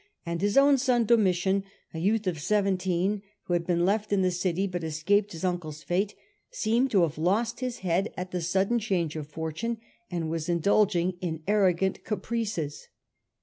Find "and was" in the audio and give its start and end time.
10.09-10.49